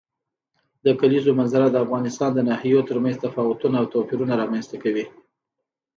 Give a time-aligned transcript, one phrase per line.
[0.85, 5.05] د کلیزو منظره د افغانستان د ناحیو ترمنځ تفاوتونه او توپیرونه رامنځ ته کوي.